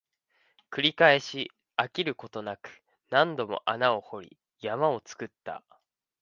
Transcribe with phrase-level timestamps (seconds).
[0.71, 5.63] 繰り返し、飽きることなく、何度も穴を掘り、山を作った